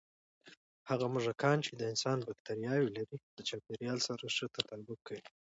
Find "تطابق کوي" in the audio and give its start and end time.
4.55-5.23